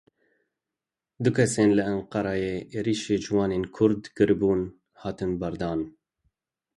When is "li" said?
1.77-1.83